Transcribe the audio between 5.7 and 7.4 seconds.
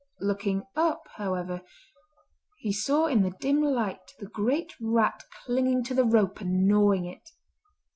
to the rope and gnawing it.